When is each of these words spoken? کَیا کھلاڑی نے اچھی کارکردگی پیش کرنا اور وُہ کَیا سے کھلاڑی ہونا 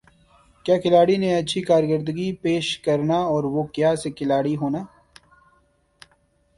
کَیا 0.65 0.77
کھلاڑی 0.83 1.15
نے 1.23 1.29
اچھی 1.39 1.61
کارکردگی 1.69 2.29
پیش 2.43 2.65
کرنا 2.85 3.17
اور 3.31 3.43
وُہ 3.53 3.63
کَیا 3.75 3.91
سے 4.01 4.09
کھلاڑی 4.17 4.55
ہونا 4.61 4.81